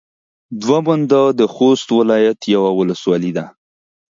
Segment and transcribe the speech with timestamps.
[0.61, 3.45] دوه منده د خوست ولايت يوه ولسوالي ده.